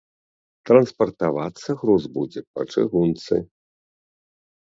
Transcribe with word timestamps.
Транспартавацца 0.67 1.69
груз 1.81 2.03
будзе 2.15 2.41
па 2.55 2.61
чыгунцы. 2.73 3.35